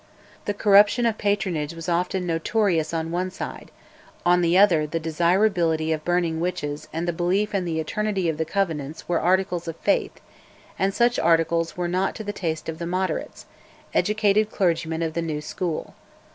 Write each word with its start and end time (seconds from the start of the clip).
The 0.45 0.55
corruption 0.55 1.05
of 1.05 1.19
patronage 1.19 1.75
was 1.75 1.87
often 1.87 2.25
notorious 2.25 2.91
on 2.91 3.11
one 3.11 3.29
side; 3.29 3.69
on 4.25 4.41
the 4.41 4.57
other 4.57 4.87
the 4.87 4.99
desirability 4.99 5.91
of 5.93 6.03
burning 6.03 6.39
witches 6.39 6.87
and 6.91 7.07
the 7.07 7.13
belief 7.13 7.53
in 7.53 7.65
the 7.65 7.79
eternity 7.79 8.27
of 8.27 8.37
the 8.39 8.43
Covenants 8.45 9.07
were 9.07 9.19
articles 9.21 9.67
of 9.67 9.75
faith; 9.75 10.19
and 10.79 10.91
such 10.91 11.19
articles 11.19 11.77
were 11.77 11.87
not 11.87 12.15
to 12.15 12.23
the 12.23 12.33
taste 12.33 12.67
of 12.67 12.79
the 12.79 12.87
"Moderates," 12.87 13.45
educated 13.93 14.49
clergymen 14.49 15.03
of 15.03 15.13
the 15.13 15.21
new 15.21 15.39
school. 15.39 15.93